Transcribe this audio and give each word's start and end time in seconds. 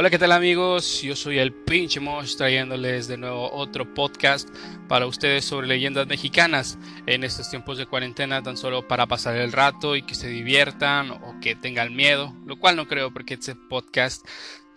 Hola, 0.00 0.08
¿qué 0.08 0.18
tal 0.18 0.32
amigos? 0.32 1.02
Yo 1.02 1.14
soy 1.14 1.38
el 1.40 1.52
pinche 1.52 2.00
Mosh 2.00 2.34
trayéndoles 2.34 3.06
de 3.06 3.18
nuevo 3.18 3.52
otro 3.52 3.92
podcast 3.92 4.48
para 4.88 5.04
ustedes 5.04 5.44
sobre 5.44 5.66
leyendas 5.66 6.06
mexicanas 6.06 6.78
en 7.04 7.22
estos 7.22 7.50
tiempos 7.50 7.76
de 7.76 7.84
cuarentena 7.84 8.42
tan 8.42 8.56
solo 8.56 8.88
para 8.88 9.04
pasar 9.06 9.36
el 9.36 9.52
rato 9.52 9.96
y 9.96 10.00
que 10.00 10.14
se 10.14 10.28
diviertan 10.28 11.10
o 11.10 11.38
que 11.42 11.54
tengan 11.54 11.94
miedo, 11.94 12.34
lo 12.46 12.58
cual 12.58 12.76
no 12.76 12.88
creo 12.88 13.12
porque 13.12 13.34
este 13.34 13.54
podcast 13.54 14.26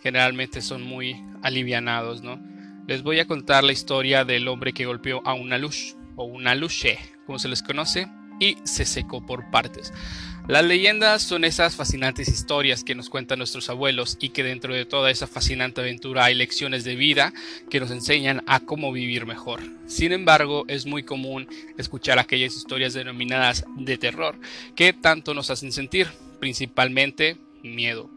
generalmente 0.02 0.62
son 0.62 0.82
muy 0.82 1.16
alivianados, 1.42 2.22
¿no? 2.22 2.38
Les 2.86 3.02
voy 3.02 3.22
a 3.22 3.26
contar 3.26 3.64
la 3.64 3.72
historia 3.72 4.26
del 4.26 4.50
hombre 4.50 4.74
que 4.74 4.86
golpeó 4.86 5.26
a 5.26 5.36
una 5.36 5.58
luz 5.58 5.96
o 6.18 6.26
una 6.26 6.54
luche, 6.54 7.00
como 7.26 7.40
se 7.40 7.48
les 7.48 7.64
conoce, 7.64 8.10
y 8.42 8.58
se 8.66 8.84
secó 8.84 9.26
por 9.26 9.50
partes. 9.52 9.94
Las 10.48 10.66
leyendas 10.66 11.24
son 11.24 11.46
esas 11.46 11.78
fascinantes 11.78 12.28
historias 12.28 12.84
que 12.84 12.96
nos 12.96 13.10
cuentan 13.10 13.38
nuestros 13.38 13.70
abuelos 13.70 14.18
y 14.20 14.30
que 14.30 14.44
dentro 14.44 14.74
de 14.74 14.84
toda 14.84 15.10
esa 15.10 15.26
fascinante 15.26 15.80
aventura 15.80 16.26
hay 16.26 16.36
lecciones 16.36 16.84
de 16.84 16.98
vida 16.98 17.32
que 17.70 17.80
nos 17.80 17.92
enseñan 17.92 18.44
a 18.46 18.60
cómo 18.60 18.92
vivir 18.92 19.26
mejor. 19.26 19.62
Sin 19.88 20.12
embargo, 20.12 20.66
es 20.68 20.86
muy 20.86 21.04
común 21.04 21.48
escuchar 21.78 22.20
aquellas 22.20 22.58
historias 22.58 22.94
denominadas 22.94 23.64
de 23.78 23.98
terror 23.98 24.36
que 24.76 24.92
tanto 24.92 25.34
nos 25.34 25.50
hacen 25.50 25.72
sentir, 25.72 26.10
principalmente 26.42 27.38
miedo. 27.64 28.10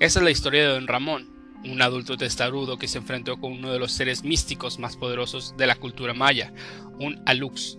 Esa 0.00 0.18
es 0.18 0.24
la 0.24 0.32
historia 0.32 0.62
de 0.62 0.74
Don 0.74 0.88
Ramón, 0.88 1.37
un 1.64 1.82
adulto 1.82 2.16
testarudo 2.16 2.78
que 2.78 2.88
se 2.88 2.98
enfrentó 2.98 3.38
con 3.38 3.52
uno 3.52 3.72
de 3.72 3.78
los 3.78 3.92
seres 3.92 4.24
místicos 4.24 4.78
más 4.78 4.96
poderosos 4.96 5.56
de 5.56 5.66
la 5.66 5.76
cultura 5.76 6.14
maya, 6.14 6.52
un 6.98 7.20
alux. 7.26 7.78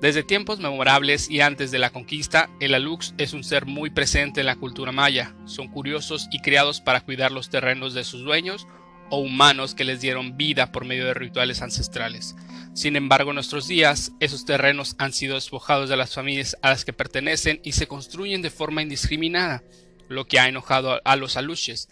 Desde 0.00 0.22
tiempos 0.22 0.60
memorables 0.60 1.30
y 1.30 1.40
antes 1.40 1.70
de 1.70 1.78
la 1.78 1.90
conquista, 1.90 2.50
el 2.60 2.74
alux 2.74 3.14
es 3.18 3.32
un 3.32 3.44
ser 3.44 3.66
muy 3.66 3.90
presente 3.90 4.40
en 4.40 4.46
la 4.46 4.56
cultura 4.56 4.92
maya. 4.92 5.34
Son 5.44 5.68
curiosos 5.68 6.28
y 6.32 6.40
criados 6.40 6.80
para 6.80 7.02
cuidar 7.02 7.32
los 7.32 7.50
terrenos 7.50 7.94
de 7.94 8.04
sus 8.04 8.22
dueños 8.22 8.66
o 9.10 9.18
humanos 9.18 9.74
que 9.74 9.84
les 9.84 10.00
dieron 10.00 10.36
vida 10.36 10.72
por 10.72 10.84
medio 10.84 11.04
de 11.04 11.14
rituales 11.14 11.62
ancestrales. 11.62 12.36
Sin 12.72 12.96
embargo, 12.96 13.30
en 13.30 13.34
nuestros 13.34 13.66
días, 13.66 14.12
esos 14.20 14.44
terrenos 14.44 14.94
han 14.98 15.12
sido 15.12 15.34
despojados 15.34 15.88
de 15.88 15.96
las 15.96 16.14
familias 16.14 16.56
a 16.62 16.70
las 16.70 16.84
que 16.84 16.92
pertenecen 16.92 17.60
y 17.64 17.72
se 17.72 17.88
construyen 17.88 18.42
de 18.42 18.50
forma 18.50 18.82
indiscriminada, 18.82 19.64
lo 20.08 20.26
que 20.26 20.38
ha 20.38 20.48
enojado 20.48 21.00
a 21.04 21.16
los 21.16 21.36
aluches. 21.36 21.88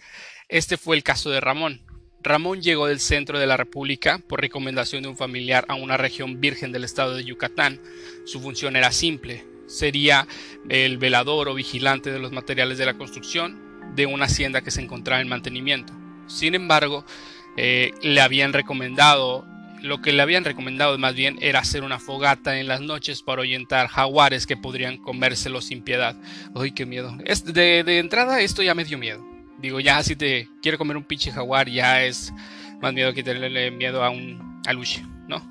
Este 0.49 0.77
fue 0.77 0.95
el 0.95 1.03
caso 1.03 1.29
de 1.29 1.39
Ramón. 1.39 1.79
Ramón 2.23 2.63
llegó 2.63 2.87
del 2.87 2.99
centro 2.99 3.37
de 3.37 3.45
la 3.45 3.55
República 3.55 4.19
por 4.27 4.41
recomendación 4.41 5.03
de 5.03 5.09
un 5.09 5.15
familiar 5.15 5.63
a 5.67 5.75
una 5.75 5.95
región 5.95 6.41
virgen 6.41 6.71
del 6.71 6.83
estado 6.83 7.15
de 7.15 7.23
Yucatán. 7.23 7.79
Su 8.25 8.41
función 8.41 8.75
era 8.75 8.91
simple, 8.91 9.45
sería 9.67 10.27
el 10.67 10.97
velador 10.97 11.49
o 11.49 11.53
vigilante 11.53 12.11
de 12.11 12.17
los 12.17 12.31
materiales 12.31 12.79
de 12.79 12.87
la 12.87 12.95
construcción 12.95 13.93
de 13.95 14.07
una 14.07 14.25
hacienda 14.25 14.61
que 14.61 14.71
se 14.71 14.81
encontraba 14.81 15.21
en 15.21 15.27
mantenimiento. 15.27 15.93
Sin 16.25 16.55
embargo, 16.55 17.05
eh, 17.55 17.91
le 18.01 18.19
habían 18.19 18.51
recomendado, 18.51 19.45
lo 19.83 20.01
que 20.01 20.13
le 20.13 20.23
habían 20.23 20.45
recomendado 20.45 20.97
más 20.97 21.13
bien 21.13 21.37
era 21.41 21.59
hacer 21.59 21.83
una 21.83 21.99
fogata 21.99 22.59
en 22.59 22.67
las 22.67 22.81
noches 22.81 23.21
para 23.21 23.43
ahuyentar 23.43 23.87
jaguares 23.87 24.47
que 24.47 24.57
podrían 24.57 24.97
comérselo 24.97 25.61
sin 25.61 25.83
piedad. 25.83 26.15
¡Ay, 26.55 26.71
qué 26.71 26.87
miedo! 26.87 27.15
de, 27.45 27.83
de 27.83 27.99
entrada 27.99 28.41
esto 28.41 28.63
ya 28.63 28.73
me 28.73 28.83
dio 28.83 28.97
miedo. 28.97 29.28
Digo, 29.61 29.79
ya 29.79 30.01
si 30.03 30.15
te 30.15 30.47
quiere 30.61 30.77
comer 30.77 30.97
un 30.97 31.03
pinche 31.03 31.31
jaguar, 31.31 31.69
ya 31.69 32.03
es 32.03 32.33
más 32.81 32.93
miedo 32.93 33.13
que 33.13 33.23
tenerle 33.23 33.71
miedo 33.71 34.03
a 34.03 34.09
un 34.09 34.61
aluche, 34.65 35.03
¿no? 35.27 35.41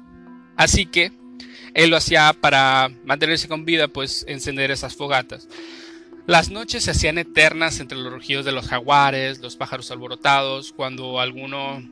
Así 0.56 0.86
que 0.86 1.12
él 1.74 1.90
lo 1.90 1.96
hacía 1.96 2.32
para 2.32 2.90
mantenerse 3.04 3.48
con 3.48 3.64
vida, 3.64 3.88
pues 3.88 4.24
encender 4.28 4.70
esas 4.70 4.96
fogatas. 4.96 5.48
Las 6.26 6.50
noches 6.50 6.84
se 6.84 6.90
hacían 6.90 7.18
eternas 7.18 7.80
entre 7.80 7.98
los 7.98 8.12
rugidos 8.12 8.44
de 8.44 8.52
los 8.52 8.66
jaguares, 8.66 9.40
los 9.40 9.56
pájaros 9.56 9.90
alborotados, 9.90 10.72
cuando 10.72 11.20
alguno 11.20 11.82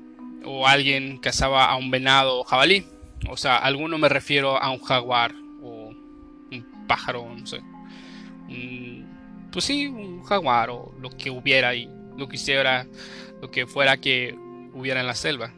o 0.44 0.66
alguien 0.66 1.18
cazaba 1.18 1.66
a 1.66 1.76
un 1.76 1.90
venado 1.90 2.40
o 2.40 2.44
jabalí. 2.44 2.86
O 3.28 3.36
sea, 3.36 3.56
alguno 3.56 3.98
me 3.98 4.08
refiero 4.08 4.60
a 4.60 4.70
un 4.70 4.80
jaguar 4.80 5.34
o 5.62 5.88
un 6.50 6.86
pájaro, 6.86 7.28
no 7.34 7.46
sé. 7.46 7.60
pues 9.50 9.64
sí, 9.64 9.86
un 9.86 10.22
jaguar 10.24 10.70
o 10.70 10.94
lo 11.00 11.10
que 11.10 11.30
hubiera 11.30 11.70
ahí 11.70 11.88
lo 12.16 12.28
que 12.28 12.36
hiciera, 12.36 12.86
lo 13.40 13.50
que 13.50 13.66
fuera 13.66 13.96
que 13.96 14.34
hubiera 14.72 15.00
en 15.00 15.06
la 15.06 15.14
selva. 15.14 15.52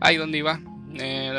Ahí 0.00 0.16
donde 0.16 0.38
iba. 0.38 0.60
Eh, 0.94 1.30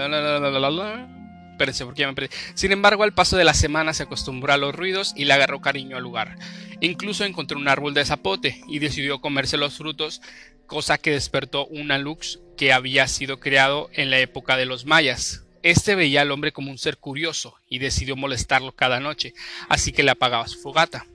porque 1.86 2.08
me 2.08 2.14
perdí. 2.14 2.30
Sin 2.56 2.72
embargo, 2.72 3.04
al 3.04 3.14
paso 3.14 3.38
de 3.38 3.44
la 3.44 3.54
semana 3.54 3.94
se 3.94 4.04
acostumbró 4.04 4.54
a 4.54 4.58
los 4.58 4.76
ruidos 4.76 5.14
y 5.16 5.26
le 5.26 5.34
agarró 5.34 5.62
cariño 5.62 5.98
al 5.98 6.04
lugar. 6.04 6.38
Incluso 6.80 7.24
encontró 7.24 7.58
un 7.58 7.68
árbol 7.68 7.94
de 7.94 8.06
zapote 8.06 8.62
y 8.68 8.80
decidió 8.80 9.22
comerse 9.22 9.58
los 9.58 9.78
frutos, 9.78 10.22
cosa 10.66 10.98
que 10.98 11.12
despertó 11.12 11.68
una 11.68 11.98
lux 11.98 12.40
que 12.58 12.74
había 12.74 13.08
sido 13.08 13.40
creado 13.40 13.90
en 13.94 14.10
la 14.10 14.20
época 14.20 14.58
de 14.58 14.66
los 14.66 14.86
mayas. 14.86 15.44
Este 15.64 15.94
veía 15.94 16.22
al 16.22 16.31
hombre 16.31 16.52
como 16.52 16.72
un 16.72 16.80
ser 16.80 16.98
curioso 16.98 17.56
y 17.70 17.78
decidió 17.78 18.16
molestarlo 18.16 18.72
cada 18.72 19.00
noche, 19.00 19.34
así 19.70 19.92
que 19.92 20.02
le 20.02 20.12
apagaba 20.12 20.48
su 20.48 20.60
fogata. 20.60 21.06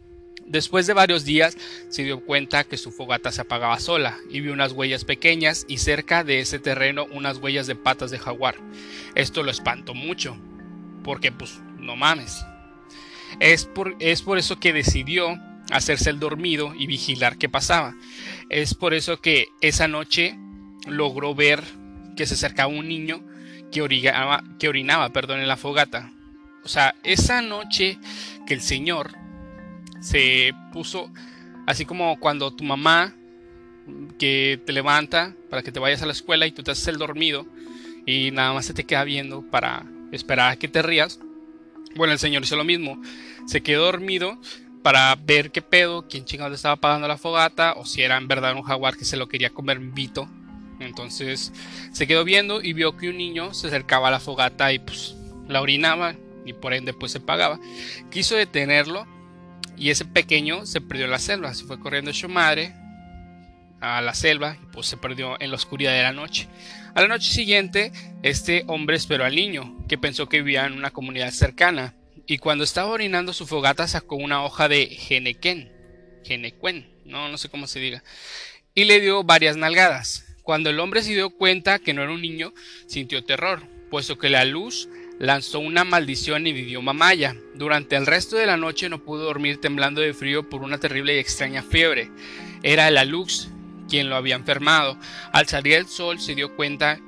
Después 0.47 0.87
de 0.87 0.93
varios 0.93 1.25
días 1.25 1.57
se 1.89 2.05
dio 2.05 2.21
cuenta 2.21 2.65
que 2.65 2.77
su 2.77 2.93
fogata 2.93 3.33
se 3.33 3.41
apagaba 3.41 3.81
sola 3.81 4.17
y 4.31 4.41
vio 4.41 4.53
unas 4.53 4.73
huellas 4.73 5.05
pequeñas 5.05 5.65
y 5.69 5.79
cerca 5.79 6.23
de 6.23 6.39
ese 6.39 6.61
terreno 6.61 7.07
unas 7.11 7.39
huellas 7.39 7.67
de 7.67 7.75
patas 7.75 8.13
de 8.13 8.19
jaguar. 8.19 8.55
Esto 9.17 9.43
lo 9.43 9.51
espantó 9.51 9.93
mucho, 9.93 10.37
porque 11.03 11.33
pues 11.33 11.61
no 11.79 11.97
mames. 11.97 12.45
Es 13.41 13.65
por, 13.65 13.97
es 13.99 14.23
por 14.23 14.39
eso 14.39 14.61
que 14.61 14.73
decidió 14.73 15.37
hacerse 15.73 16.11
el 16.11 16.21
dormido 16.21 16.75
y 16.77 16.87
vigilar 16.87 17.39
qué 17.39 17.49
pasaba. 17.49 17.97
Es 18.49 18.75
por 18.75 18.95
eso 18.95 19.21
que 19.21 19.49
esa 19.61 19.89
noche 19.89 20.39
logró 20.87 21.35
ver 21.35 21.65
que 22.17 22.27
se 22.27 22.35
acercaba 22.35 22.73
un 22.73 22.87
niño 22.87 23.21
que, 23.73 23.81
que 24.59 24.69
orinaba 24.69 25.09
perdón, 25.11 25.41
en 25.41 25.49
la 25.49 25.57
fogata. 25.57 26.13
O 26.63 26.69
sea, 26.69 26.95
esa 27.03 27.43
noche 27.43 27.99
que 28.47 28.55
el 28.55 28.61
Señor 28.61 29.26
se 30.01 30.53
puso 30.73 31.11
así 31.67 31.85
como 31.85 32.19
cuando 32.19 32.53
tu 32.53 32.65
mamá 32.65 33.15
que 34.19 34.61
te 34.65 34.73
levanta 34.73 35.35
para 35.51 35.63
que 35.63 35.73
te 35.73 35.81
vayas 35.81 36.03
a 36.03 36.07
la 36.07 36.13
escuela 36.13 36.47
y 36.47 36.53
tú 36.53 36.63
te 36.63 36.71
haces 36.71 36.89
el 36.89 36.99
dormido 36.99 37.47
y 38.05 38.31
nada 38.31 38.53
más 38.53 38.67
se 38.67 38.75
te 38.75 38.85
queda 38.85 39.05
viendo 39.05 39.43
para 39.43 39.85
esperar 40.13 40.53
a 40.53 40.57
que 40.57 40.69
te 40.69 40.83
rías. 40.83 41.19
Bueno, 41.97 42.13
el 42.13 42.19
señor 42.19 42.43
hizo 42.43 42.57
lo 42.57 42.65
mismo. 42.65 43.01
Se 43.47 43.63
quedó 43.63 43.87
dormido 43.87 44.39
para 44.83 45.15
ver 45.17 45.51
qué 45.51 45.63
pedo, 45.63 46.07
quién 46.09 46.25
chingado 46.25 46.55
estaba 46.55 46.75
apagando 46.75 47.09
la 47.09 47.19
fogata 47.19 47.75
o 47.75 47.85
si 47.85 48.03
era 48.03 48.17
en 48.17 48.29
verdad 48.29 48.55
un 48.55 48.63
jaguar 48.63 48.97
que 48.97 49.05
se 49.05 49.17
lo 49.17 49.29
quería 49.29 49.51
comer 49.51 49.81
vito. 49.81 50.29
Entonces 50.79 51.53
se 51.93 52.07
quedó 52.07 52.23
viendo 52.25 52.63
y 52.63 52.73
vio 52.73 52.97
que 52.97 53.09
un 53.09 53.17
niño 53.17 53.55
se 53.55 53.67
acercaba 53.69 54.09
a 54.09 54.13
la 54.13 54.21
fogata 54.21 54.73
y 54.73 54.79
pues 54.79 55.17
la 55.49 55.61
orinaba 55.61 56.15
y 56.45 56.53
por 56.53 56.75
ende 56.75 56.93
pues 56.93 57.13
se 57.13 57.21
pagaba. 57.21 57.59
Quiso 58.11 58.37
detenerlo 58.37 59.07
y 59.77 59.91
ese 59.91 60.05
pequeño 60.05 60.67
se 60.67 60.81
perdió 60.81 61.05
en 61.05 61.11
la 61.11 61.19
selva, 61.19 61.55
se 61.55 61.65
fue 61.65 61.79
corriendo 61.79 62.13
su 62.13 62.29
madre 62.29 62.75
a 63.81 64.01
la 64.01 64.15
selva 64.15 64.57
y 64.63 64.67
pues 64.73 64.87
se 64.87 64.97
perdió 64.97 65.41
en 65.41 65.51
la 65.51 65.57
oscuridad 65.57 65.93
de 65.93 66.03
la 66.03 66.13
noche. 66.13 66.49
A 66.95 67.03
la 67.03 67.09
noche 67.09 67.31
siguiente, 67.31 67.93
este 68.23 68.65
hombre 68.69 68.97
esperó 68.97 69.25
al 69.25 69.37
niño, 69.37 69.77
que 69.87 69.99
pensó 69.99 70.29
que 70.29 70.41
vivía 70.41 70.65
en 70.65 70.73
una 70.73 70.91
comunidad 70.91 71.31
cercana, 71.31 71.95
y 72.27 72.39
cuando 72.39 72.65
estaba 72.65 72.91
orinando 72.91 73.33
su 73.33 73.47
fogata 73.47 73.87
sacó 73.87 74.17
una 74.17 74.43
hoja 74.43 74.69
de 74.69 74.87
genequén, 74.87 75.71
genecuen, 76.25 76.91
no, 77.05 77.29
no 77.29 77.39
sé 77.39 77.49
cómo 77.51 77.67
se 77.67 77.81
diga, 77.81 78.03
y 78.75 78.85
le 78.85 79.01
dio 79.01 79.25
varias 79.25 79.57
nalgadas. 79.57 80.25
Cuando 80.43 80.71
el 80.71 80.81
hombre 80.81 81.03
se 81.03 81.13
dio 81.13 81.31
cuenta 81.31 81.79
que 81.79 81.93
no 81.93 82.03
era 82.03 82.13
un 82.13 82.23
niño, 82.23 82.55
sintió 82.87 83.25
terror, 83.25 83.63
puesto 83.91 84.17
que 84.17 84.31
la 84.31 84.45
luz 84.45 84.89
lanzó 85.19 85.61
una 85.61 85.85
maldición 85.85 86.47
en 86.47 86.57
idioma 86.57 86.93
maya. 86.93 87.37
Durante 87.55 87.97
el 87.97 88.07
resto 88.07 88.37
de 88.37 88.47
la 88.47 88.57
noche 88.57 88.89
no 88.89 89.03
pudo 89.03 89.25
dormir 89.25 89.61
temblando 89.61 90.01
de 90.01 90.15
frío 90.15 90.49
por 90.49 90.63
una 90.63 90.79
terrible 90.79 91.17
y 91.17 91.19
extraña 91.19 91.63
fiebre. 91.63 92.11
Era 92.63 92.89
el 92.89 92.99
alux 92.99 93.51
quien 93.89 94.11
lo 94.11 94.17
había 94.17 94.37
enfermado. 94.37 94.99
Al 95.33 95.47
salir 95.47 95.75
el 95.75 95.87
sol 95.87 96.21
se 96.21 96.35
dio 96.35 96.55
cuenta 96.57 97.01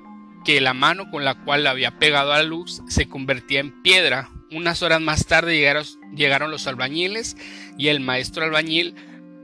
que 0.45 0.61
la 0.61 0.75
mano 0.75 1.11
con 1.11 1.25
la 1.25 1.35
cual 1.35 1.65
le 1.65 1.69
había 1.69 1.99
pegado 1.99 2.33
a 2.33 2.39
la 2.39 2.45
luz 2.45 2.83
se 2.89 3.09
convertía 3.09 3.61
en 3.61 3.83
piedra. 3.83 4.31
Unas 4.51 4.83
horas 4.83 5.01
más 5.01 5.27
tarde 5.27 5.57
llegaron, 5.57 5.85
llegaron 6.15 6.51
los 6.51 6.67
albañiles 6.67 7.37
y 7.77 7.89
el 7.89 8.01
maestro 8.01 8.45
albañil 8.45 8.95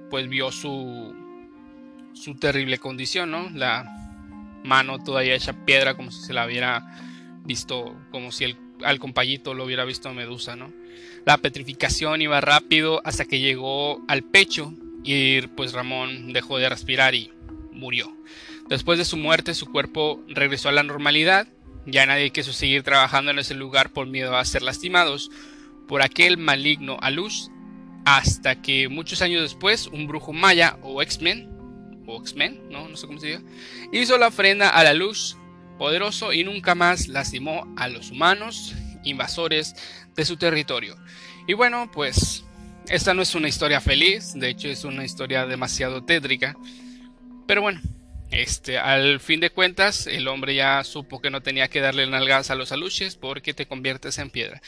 pues 0.08 0.28
vio 0.28 0.50
su, 0.52 1.14
su 2.14 2.36
terrible 2.36 2.78
condición, 2.78 3.30
¿no? 3.30 3.50
La 3.50 3.84
mano 4.64 5.02
todavía 5.02 5.34
hecha 5.34 5.52
piedra 5.66 5.94
como 5.94 6.10
si 6.10 6.22
se 6.22 6.32
la 6.32 6.46
hubiera 6.46 6.86
visto 7.44 7.96
como 8.10 8.32
si 8.32 8.44
el, 8.44 8.56
al 8.82 8.98
compayito 8.98 9.54
lo 9.54 9.64
hubiera 9.64 9.84
visto 9.84 10.12
Medusa, 10.12 10.56
¿no? 10.56 10.72
La 11.24 11.38
petrificación 11.38 12.22
iba 12.22 12.40
rápido 12.40 13.00
hasta 13.04 13.24
que 13.24 13.40
llegó 13.40 14.02
al 14.08 14.22
pecho 14.22 14.72
y 15.02 15.42
pues 15.48 15.72
Ramón 15.72 16.32
dejó 16.32 16.58
de 16.58 16.68
respirar 16.68 17.14
y 17.14 17.32
murió. 17.72 18.16
Después 18.68 18.98
de 18.98 19.04
su 19.04 19.16
muerte 19.16 19.54
su 19.54 19.66
cuerpo 19.66 20.22
regresó 20.28 20.70
a 20.70 20.72
la 20.72 20.82
normalidad, 20.82 21.46
ya 21.86 22.06
nadie 22.06 22.30
quiso 22.30 22.52
seguir 22.52 22.82
trabajando 22.82 23.30
en 23.30 23.38
ese 23.38 23.54
lugar 23.54 23.90
por 23.90 24.06
miedo 24.06 24.36
a 24.36 24.44
ser 24.44 24.62
lastimados 24.62 25.30
por 25.86 26.02
aquel 26.02 26.38
maligno 26.38 26.96
Alush, 27.00 27.48
hasta 28.06 28.60
que 28.62 28.88
muchos 28.88 29.22
años 29.22 29.42
después 29.42 29.86
un 29.88 30.06
brujo 30.06 30.32
maya 30.32 30.78
o 30.82 31.02
X-Men 31.02 31.50
o 32.06 32.20
X-Men, 32.20 32.62
¿no? 32.70 32.88
no 32.88 32.96
sé 32.96 33.06
cómo 33.06 33.18
se 33.18 33.26
diga, 33.28 33.42
hizo 33.92 34.18
la 34.18 34.28
ofrenda 34.28 34.70
a 34.70 34.84
la 34.84 34.94
luz 34.94 35.36
poderoso 35.78 36.32
y 36.32 36.44
nunca 36.44 36.74
más 36.74 37.08
lastimó 37.08 37.72
a 37.76 37.88
los 37.88 38.10
humanos 38.10 38.74
invasores 39.04 39.74
de 40.14 40.24
su 40.24 40.36
territorio. 40.36 40.96
Y 41.46 41.54
bueno, 41.54 41.90
pues 41.92 42.44
esta 42.88 43.14
no 43.14 43.22
es 43.22 43.34
una 43.34 43.48
historia 43.48 43.80
feliz, 43.80 44.34
de 44.34 44.48
hecho 44.48 44.68
es 44.68 44.84
una 44.84 45.04
historia 45.04 45.46
demasiado 45.46 46.04
tétrica, 46.04 46.56
pero 47.46 47.62
bueno, 47.62 47.80
este, 48.30 48.78
al 48.78 49.20
fin 49.20 49.40
de 49.40 49.50
cuentas, 49.50 50.06
el 50.06 50.26
hombre 50.28 50.54
ya 50.54 50.82
supo 50.82 51.20
que 51.20 51.30
no 51.30 51.42
tenía 51.42 51.68
que 51.68 51.80
darle 51.80 52.06
nalgas 52.06 52.50
a 52.50 52.54
los 52.54 52.72
aluches 52.72 53.16
porque 53.16 53.54
te 53.54 53.66
conviertes 53.66 54.18
en 54.18 54.30
piedra. 54.30 54.60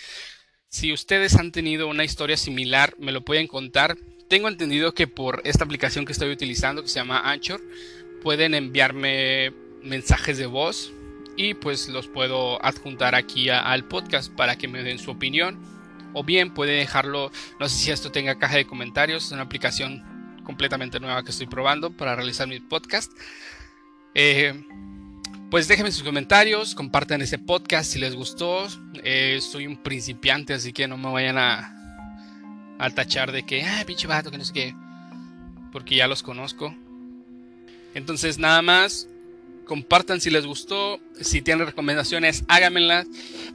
Si 0.68 0.92
ustedes 0.92 1.36
han 1.36 1.52
tenido 1.52 1.88
una 1.88 2.04
historia 2.04 2.36
similar, 2.36 2.94
me 2.98 3.12
lo 3.12 3.24
pueden 3.24 3.46
contar. 3.46 3.96
Tengo 4.28 4.48
entendido 4.48 4.92
que 4.94 5.06
por 5.06 5.40
esta 5.44 5.64
aplicación 5.64 6.04
que 6.04 6.12
estoy 6.12 6.30
utilizando, 6.30 6.82
que 6.82 6.88
se 6.88 6.98
llama 6.98 7.30
Anchor, 7.30 7.60
pueden 8.22 8.54
enviarme 8.54 9.52
mensajes 9.82 10.38
de 10.38 10.46
voz 10.46 10.92
y 11.36 11.54
pues 11.54 11.88
los 11.88 12.08
puedo 12.08 12.64
adjuntar 12.64 13.14
aquí 13.14 13.48
al 13.50 13.84
podcast 13.84 14.32
para 14.32 14.56
que 14.56 14.68
me 14.68 14.82
den 14.82 14.98
su 14.98 15.10
opinión. 15.10 15.58
O 16.12 16.24
bien 16.24 16.54
pueden 16.54 16.78
dejarlo, 16.78 17.30
no 17.60 17.68
sé 17.68 17.76
si 17.76 17.90
esto 17.90 18.10
tenga 18.10 18.38
caja 18.38 18.56
de 18.56 18.66
comentarios, 18.66 19.26
es 19.26 19.32
una 19.32 19.42
aplicación 19.42 20.02
completamente 20.44 20.98
nueva 20.98 21.22
que 21.22 21.30
estoy 21.30 21.46
probando 21.46 21.90
para 21.90 22.16
realizar 22.16 22.48
mi 22.48 22.58
podcast. 22.60 23.12
Eh, 24.14 24.64
pues 25.50 25.68
déjenme 25.68 25.92
sus 25.92 26.02
comentarios, 26.02 26.74
compartan 26.74 27.20
este 27.20 27.38
podcast 27.38 27.92
si 27.92 27.98
les 27.98 28.14
gustó. 28.14 28.66
Eh, 29.04 29.38
soy 29.42 29.66
un 29.66 29.82
principiante, 29.82 30.54
así 30.54 30.72
que 30.72 30.88
no 30.88 30.96
me 30.96 31.12
vayan 31.12 31.36
a, 31.36 31.76
a 32.78 32.90
tachar 32.90 33.30
de 33.30 33.44
que, 33.44 33.62
ah, 33.64 33.84
pinche 33.86 34.06
vato, 34.06 34.30
que 34.30 34.38
no 34.38 34.44
sé 34.44 34.52
qué, 34.52 34.74
porque 35.70 35.96
ya 35.96 36.08
los 36.08 36.22
conozco. 36.22 36.74
Entonces, 37.94 38.38
nada 38.38 38.62
más, 38.62 39.08
compartan 39.66 40.20
si 40.20 40.30
les 40.30 40.46
gustó. 40.46 41.00
Si 41.20 41.42
tienen 41.42 41.66
recomendaciones, 41.66 42.44
háganmelas 42.48 43.06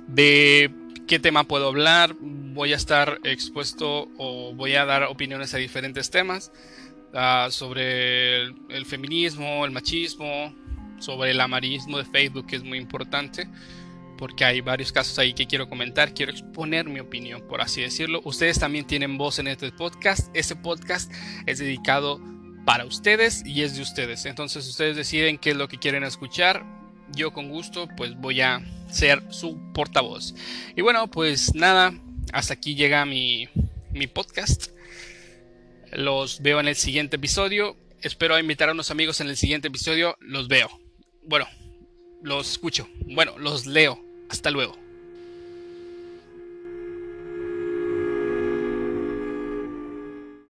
de 0.08 0.72
qué 1.08 1.20
tema 1.20 1.46
puedo 1.46 1.68
hablar. 1.68 2.16
Voy 2.20 2.74
a 2.74 2.76
estar 2.76 3.20
expuesto 3.24 4.10
o 4.18 4.54
voy 4.54 4.76
a 4.76 4.86
dar 4.86 5.04
opiniones 5.04 5.54
a 5.54 5.58
diferentes 5.58 6.12
temas. 6.12 6.52
Ah, 7.14 7.48
sobre 7.52 8.44
el, 8.44 8.86
feminismo, 8.86 9.66
el 9.66 9.72
machismo, 9.72 10.56
sobre 11.00 11.32
el 11.32 11.42
amarismo 11.42 11.98
de 11.98 12.06
Facebook, 12.06 12.48
que 12.48 12.56
es 12.56 12.64
muy 12.64 12.78
importante, 12.78 13.50
porque 14.18 14.46
hay 14.46 14.62
varios 14.62 14.94
casos 14.94 15.20
ahí 15.20 15.34
que 15.34 15.46
quiero 15.46 15.68
comentar, 15.68 16.14
quiero 16.14 16.32
exponer 16.32 16.88
mi 16.88 17.02
opinión, 17.02 17.46
por 17.50 17.60
así 17.60 17.82
decirlo. 17.82 18.22
Ustedes 18.24 18.60
también 18.60 18.88
tienen 18.88 19.18
voz 19.18 19.40
en 19.40 19.48
este 19.48 19.72
podcast. 19.72 20.30
Este 20.34 20.56
podcast 20.56 21.12
es 21.46 21.60
dedicado 21.60 22.22
para 22.66 22.86
ustedes 22.86 23.44
y 23.46 23.64
es 23.64 23.76
de 23.76 23.82
ustedes. 23.82 24.26
Entonces 24.26 24.68
ustedes 24.68 24.96
deciden 24.96 25.38
qué 25.38 25.52
es 25.52 25.56
lo 25.56 25.68
que 25.68 25.78
quieren 25.78 26.04
escuchar. 26.04 26.66
Yo 27.14 27.34
con 27.34 27.50
gusto 27.50 27.88
pues 27.98 28.16
voy 28.16 28.42
a 28.42 28.62
ser 28.90 29.24
su 29.30 29.58
portavoz. 29.74 30.34
Y 30.76 30.82
bueno, 30.82 31.08
pues 31.10 31.54
nada, 31.56 31.94
hasta 32.34 32.54
aquí 32.54 32.76
llega 32.76 33.06
mi, 33.06 33.50
mi 33.92 34.08
podcast. 34.08 34.68
Los 35.92 36.42
veo 36.42 36.60
en 36.60 36.68
el 36.68 36.76
siguiente 36.76 37.18
episodio. 37.18 37.76
Espero 38.02 38.40
invitar 38.40 38.70
a 38.70 38.72
unos 38.72 38.92
amigos 38.92 39.20
en 39.22 39.28
el 39.28 39.38
siguiente 39.38 39.68
episodio. 39.68 40.18
Los 40.22 40.48
veo. 40.48 40.70
Bueno, 41.24 41.48
los 42.24 42.52
escucho. 42.52 42.88
Bueno, 43.08 43.38
los 43.38 43.66
leo. 43.66 44.04
Hasta 44.30 44.50
luego. 44.50 44.81